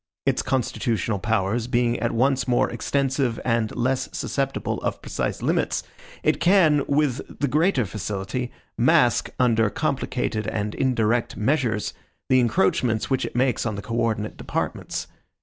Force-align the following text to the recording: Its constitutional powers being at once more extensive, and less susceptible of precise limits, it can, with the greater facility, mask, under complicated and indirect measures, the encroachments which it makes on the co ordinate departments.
Its 0.25 0.41
constitutional 0.41 1.19
powers 1.19 1.67
being 1.67 1.99
at 1.99 2.11
once 2.11 2.47
more 2.47 2.67
extensive, 2.71 3.39
and 3.45 3.75
less 3.75 4.09
susceptible 4.11 4.81
of 4.81 4.99
precise 4.99 5.43
limits, 5.43 5.83
it 6.23 6.39
can, 6.39 6.83
with 6.87 7.21
the 7.39 7.47
greater 7.47 7.85
facility, 7.85 8.51
mask, 8.79 9.29
under 9.39 9.69
complicated 9.69 10.47
and 10.47 10.73
indirect 10.73 11.37
measures, 11.37 11.93
the 12.29 12.39
encroachments 12.39 13.11
which 13.11 13.25
it 13.25 13.35
makes 13.35 13.63
on 13.63 13.75
the 13.75 13.81
co 13.83 13.93
ordinate 13.93 14.37
departments. 14.37 15.05